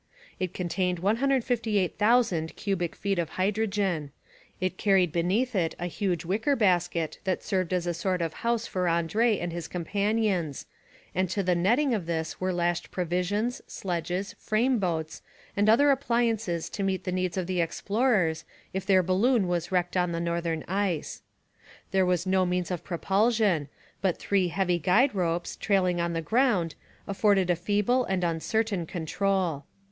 [0.39, 4.09] It contained 158,000 cubic feet of hydrogen;
[4.59, 8.65] it carried beneath it a huge wicker basket that served as a sort of house
[8.65, 10.65] for Andrée and his companions,
[11.13, 15.21] and to the netting of this were lashed provisions, sledges, frame boats,
[15.55, 18.43] and other appliances to meet the needs of the explorers
[18.73, 21.21] if their balloon was wrecked on the northern ice.
[21.91, 23.69] There was no means of propulsion,
[24.01, 26.73] but three heavy guide ropes, trailing on the ground,
[27.05, 29.65] afforded a feeble and uncertain control.